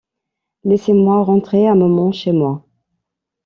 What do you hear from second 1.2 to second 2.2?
rentrer un moment